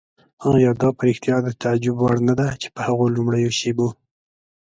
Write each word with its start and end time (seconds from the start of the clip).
آیا 0.51 0.71
دا 0.81 0.89
په 0.97 1.01
رښتیا 1.07 1.37
د 1.43 1.47
تعجب 1.61 1.95
وړ 1.99 2.17
نه 2.29 2.33
ده 2.39 2.47
چې 2.61 2.67
په 2.75 2.81
هغو 2.87 3.05
لومړیو 3.15 3.51
شېبو. 3.59 3.89